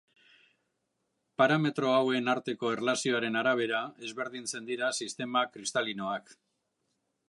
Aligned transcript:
Parametro 1.41 1.91
hauen 1.97 2.33
arteko 2.35 2.73
erlazioaren 2.77 3.39
arabera 3.43 3.85
ezberdintzen 4.09 4.69
dira 4.73 4.93
sistema 5.03 5.49
kristalinoak. 5.57 6.39